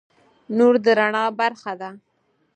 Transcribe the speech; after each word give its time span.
نور 0.57 0.73
د 0.83 0.85
رڼا 0.99 1.23
برخه 1.39 1.73
ده. 1.81 1.89